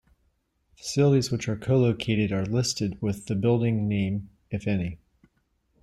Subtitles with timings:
[0.75, 4.97] Facilities which are co-located are listed with the building name, if any.